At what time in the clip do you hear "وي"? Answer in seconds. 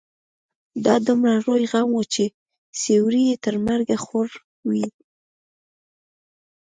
4.69-4.85